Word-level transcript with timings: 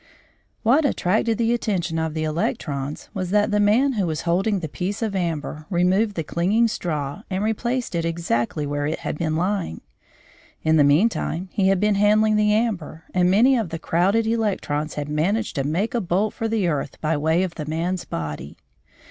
What 0.63 0.83
attracted 0.83 1.37
the 1.37 1.53
attention 1.53 1.99
of 1.99 2.15
the 2.15 2.23
electrons 2.23 3.09
was 3.13 3.29
that 3.29 3.51
the 3.51 3.59
man 3.59 3.93
who 3.93 4.07
was 4.07 4.21
holding 4.21 4.57
the 4.59 4.67
piece 4.67 5.03
of 5.03 5.15
amber 5.15 5.67
removed 5.69 6.15
the 6.15 6.23
clinging 6.23 6.67
straw 6.69 7.21
and 7.29 7.43
replaced 7.43 7.93
it 7.93 8.03
exactly 8.03 8.65
where 8.65 8.87
it 8.87 9.01
had 9.01 9.19
been 9.19 9.35
lying. 9.35 9.81
In 10.63 10.77
the 10.77 10.83
meantime 10.83 11.49
he 11.51 11.67
had 11.67 11.79
been 11.79 11.93
handling 12.01 12.35
the 12.35 12.51
amber, 12.51 13.03
and 13.13 13.29
many 13.29 13.55
of 13.55 13.69
the 13.69 13.77
crowded 13.77 14.25
electrons 14.25 14.95
had 14.95 15.07
managed 15.07 15.53
to 15.57 15.63
make 15.63 15.93
a 15.93 16.01
bolt 16.01 16.33
for 16.33 16.47
the 16.47 16.67
earth 16.67 16.99
by 16.99 17.15
way 17.15 17.43
of 17.43 17.53
the 17.53 17.67
man's 17.67 18.03
body. 18.03 18.57